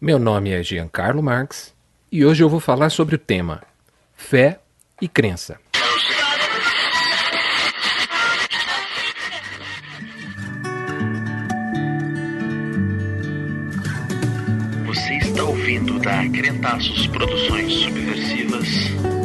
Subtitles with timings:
[0.00, 1.74] Meu nome é Giancarlo Marx
[2.10, 3.62] e hoje eu vou falar sobre o tema
[4.14, 4.58] fé
[4.98, 5.60] e crença.
[14.86, 19.19] Você está ouvindo da Crentaços Produções Subversivas.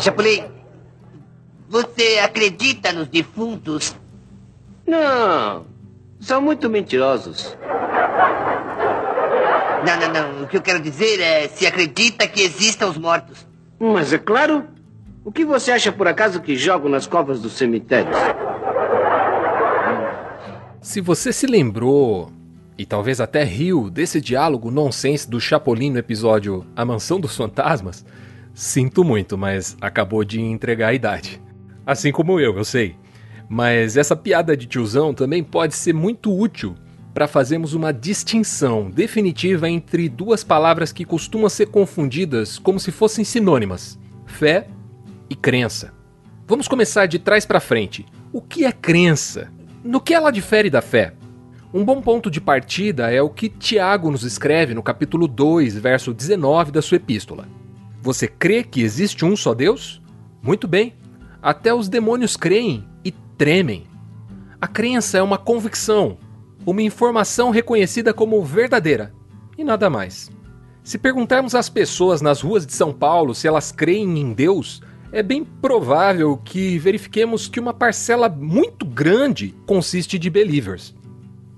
[0.00, 0.44] Chapolin,
[1.68, 3.94] você acredita nos defuntos?
[4.86, 5.66] Não,
[6.20, 7.56] são muito mentirosos.
[9.84, 10.44] Não, não, não.
[10.44, 13.46] O que eu quero dizer é se acredita que existam os mortos.
[13.78, 14.64] Mas é claro.
[15.24, 18.16] O que você acha por acaso que jogam nas covas dos cemitérios?
[20.80, 22.32] Se você se lembrou
[22.78, 28.04] e talvez até riu desse diálogo nonsense do Chapolin no episódio A Mansão dos Fantasmas,
[28.58, 31.40] sinto muito, mas acabou de entregar a idade.
[31.86, 32.96] Assim como eu, eu sei.
[33.48, 36.74] Mas essa piada de tiozão também pode ser muito útil
[37.14, 43.24] para fazermos uma distinção definitiva entre duas palavras que costumam ser confundidas como se fossem
[43.24, 44.66] sinônimas: fé
[45.30, 45.94] e crença.
[46.44, 48.04] Vamos começar de trás para frente.
[48.32, 49.52] O que é crença?
[49.84, 51.14] No que ela difere da fé?
[51.72, 56.12] Um bom ponto de partida é o que Tiago nos escreve no capítulo 2, verso
[56.12, 57.46] 19 da sua epístola.
[58.00, 60.00] Você crê que existe um só Deus?
[60.42, 60.94] Muito bem.
[61.42, 63.86] Até os demônios creem e tremem.
[64.60, 66.18] A crença é uma convicção,
[66.66, 69.12] uma informação reconhecida como verdadeira
[69.56, 70.30] e nada mais.
[70.82, 74.80] Se perguntarmos às pessoas nas ruas de São Paulo se elas creem em Deus,
[75.12, 80.94] é bem provável que verifiquemos que uma parcela muito grande consiste de believers.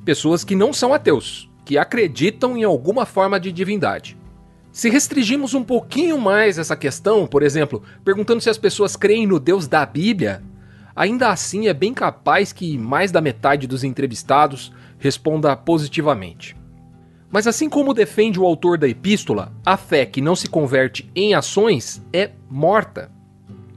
[0.04, 4.16] Pessoas que não são ateus, que acreditam em alguma forma de divindade.
[4.72, 9.40] Se restringimos um pouquinho mais essa questão, por exemplo, perguntando se as pessoas creem no
[9.40, 10.42] Deus da Bíblia,
[10.94, 16.56] ainda assim é bem capaz que mais da metade dos entrevistados responda positivamente.
[17.32, 21.34] Mas assim como defende o autor da epístola, a fé que não se converte em
[21.34, 23.10] ações é morta.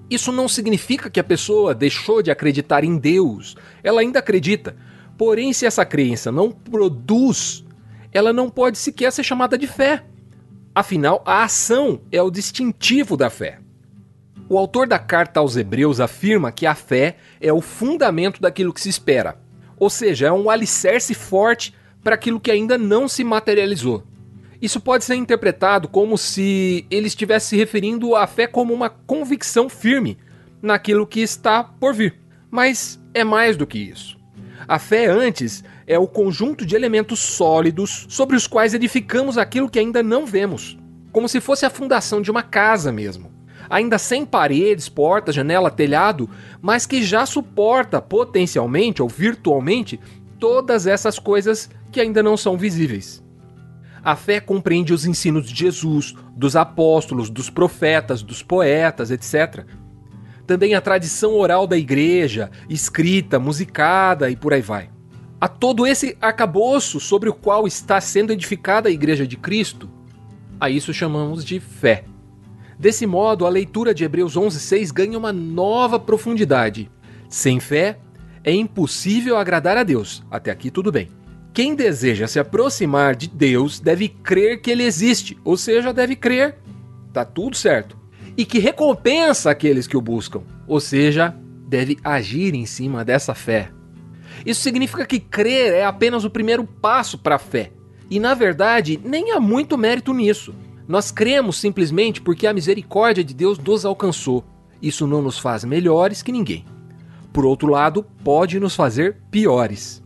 [0.10, 3.56] Isso não significa que a pessoa deixou de acreditar em Deus.
[3.84, 4.76] Ela ainda acredita.
[5.18, 7.64] Porém, se essa crença não produz,
[8.12, 10.04] ela não pode sequer ser chamada de fé.
[10.76, 13.60] Afinal, a ação é o distintivo da fé.
[14.50, 18.82] O autor da carta aos Hebreus afirma que a fé é o fundamento daquilo que
[18.82, 19.38] se espera,
[19.78, 21.74] ou seja, é um alicerce forte
[22.04, 24.04] para aquilo que ainda não se materializou.
[24.62, 29.70] Isso pode ser interpretado como se ele estivesse se referindo à fé como uma convicção
[29.70, 30.18] firme
[30.62, 32.20] naquilo que está por vir.
[32.50, 34.18] Mas é mais do que isso.
[34.68, 39.80] A fé, antes, é o conjunto de elementos sólidos sobre os quais edificamos aquilo que
[39.80, 40.78] ainda não vemos,
[41.12, 43.32] como se fosse a fundação de uma casa mesmo.
[43.70, 46.30] Ainda sem paredes, portas, janela, telhado,
[46.62, 50.00] mas que já suporta potencialmente ou virtualmente
[50.40, 53.24] todas essas coisas que ainda não são visíveis.
[54.04, 59.66] A fé compreende os ensinos de Jesus, dos apóstolos, dos profetas, dos poetas, etc.
[60.46, 64.90] Também a tradição oral da igreja, escrita, musicada e por aí vai.
[65.40, 69.90] A todo esse arcabouço sobre o qual está sendo edificada a igreja de Cristo,
[70.60, 72.06] a isso chamamos de fé.
[72.80, 76.90] Desse modo, a leitura de Hebreus 11:6 ganha uma nova profundidade.
[77.30, 78.00] Sem fé,
[78.44, 80.24] é impossível agradar a Deus.
[80.30, 81.10] Até aqui tudo bem.
[81.54, 86.58] Quem deseja se aproximar de Deus deve crer que ele existe, ou seja, deve crer,
[87.14, 87.96] tá tudo certo,
[88.38, 91.36] e que recompensa aqueles que o buscam, ou seja,
[91.68, 93.72] deve agir em cima dessa fé.
[94.46, 97.72] Isso significa que crer é apenas o primeiro passo para a fé.
[98.10, 100.54] E na verdade, nem há muito mérito nisso.
[100.88, 104.44] Nós cremos simplesmente porque a misericórdia de Deus nos alcançou.
[104.82, 106.66] Isso não nos faz melhores que ninguém.
[107.32, 110.03] Por outro lado, pode nos fazer piores.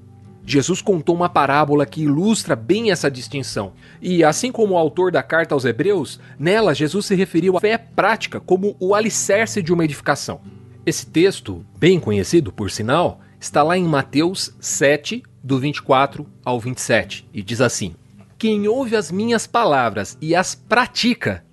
[0.49, 3.73] Jesus contou uma parábola que ilustra bem essa distinção.
[4.01, 7.77] E assim como o autor da carta aos Hebreus, nela Jesus se referiu à fé
[7.77, 10.39] prática como o alicerce de uma edificação.
[10.85, 17.27] Esse texto, bem conhecido por sinal, está lá em Mateus 7, do 24 ao 27,
[17.33, 17.93] e diz assim:
[18.37, 21.43] Quem ouve as minhas palavras e as pratica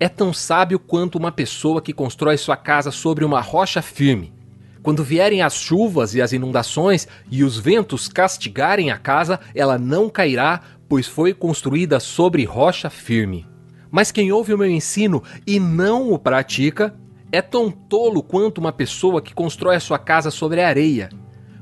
[0.00, 4.32] é tão sábio quanto uma pessoa que constrói sua casa sobre uma rocha firme.
[4.82, 10.08] Quando vierem as chuvas e as inundações e os ventos castigarem a casa, ela não
[10.08, 13.46] cairá, pois foi construída sobre rocha firme.
[13.90, 16.94] Mas quem ouve o meu ensino e não o pratica
[17.30, 21.10] é tão tolo quanto uma pessoa que constrói a sua casa sobre a areia.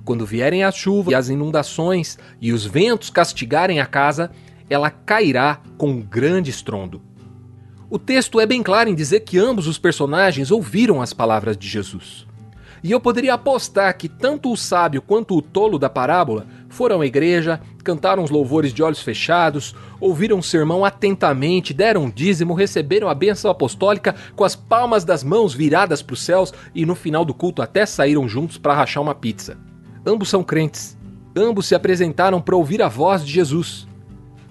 [0.05, 4.31] Quando vierem as chuvas e as inundações e os ventos castigarem a casa,
[4.71, 7.03] ela cairá com grande estrondo.
[7.91, 11.67] O texto é bem claro em dizer que ambos os personagens ouviram as palavras de
[11.67, 12.28] Jesus.
[12.83, 17.07] E eu poderia apostar que tanto o sábio quanto o tolo da parábola foram à
[17.07, 23.09] igreja, cantaram os louvores de olhos fechados, ouviram o sermão atentamente, deram um dízimo, receberam
[23.09, 27.25] a bênção apostólica com as palmas das mãos viradas para os céus e no final
[27.25, 29.57] do culto até saíram juntos para rachar uma pizza.
[30.07, 30.97] Ambos são crentes.
[31.35, 33.87] Ambos se apresentaram para ouvir a voz de Jesus.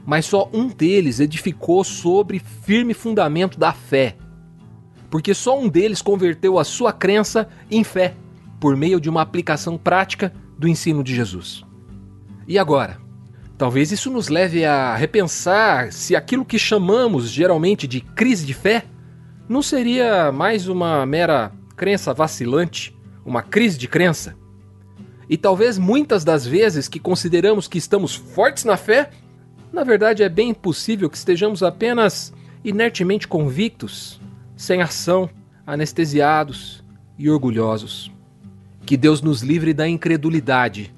[0.06, 4.16] Mas só um deles edificou sobre firme fundamento da fé
[5.10, 8.16] porque só um deles converteu a sua crença em fé,
[8.60, 11.64] por meio de uma aplicação prática do ensino de Jesus.
[12.48, 13.00] E agora?
[13.58, 18.86] Talvez isso nos leve a repensar se aquilo que chamamos geralmente de crise de fé
[19.50, 22.96] não seria mais uma mera crença vacilante,
[23.26, 24.36] uma crise de crença.
[25.30, 29.10] E talvez muitas das vezes que consideramos que estamos fortes na fé,
[29.74, 32.34] na verdade é bem possível que estejamos apenas
[32.64, 34.22] inertemente convictos
[34.58, 35.30] sem ação,
[35.66, 36.84] anestesiados
[37.18, 38.12] e orgulhosos.
[38.86, 40.94] Que Deus nos livre da incredulidade,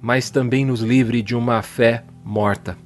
[0.00, 2.76] mas também nos livre de uma fé morta.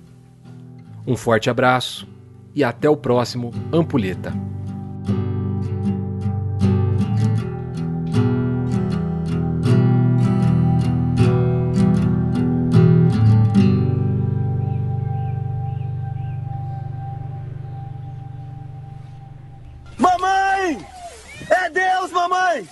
[1.06, 2.08] Um forte abraço
[2.55, 4.32] e até o próximo Ampulheta.
[21.48, 22.69] É Deus, mamãe!